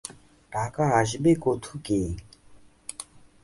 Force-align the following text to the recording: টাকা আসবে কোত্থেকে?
টাকা 0.51 0.83
আসবে 0.99 1.31
কোত্থেকে? 1.35 1.99